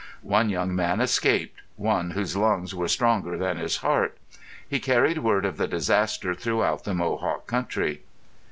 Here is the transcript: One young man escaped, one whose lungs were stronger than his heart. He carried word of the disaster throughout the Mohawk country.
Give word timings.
One 0.25 0.49
young 0.49 0.75
man 0.75 0.99
escaped, 0.99 1.61
one 1.75 2.09
whose 2.09 2.35
lungs 2.35 2.73
were 2.73 2.87
stronger 2.87 3.37
than 3.37 3.57
his 3.57 3.77
heart. 3.85 4.17
He 4.67 4.79
carried 4.79 5.19
word 5.19 5.45
of 5.45 5.57
the 5.57 5.67
disaster 5.67 6.33
throughout 6.33 6.85
the 6.85 6.95
Mohawk 6.95 7.45
country. 7.45 8.01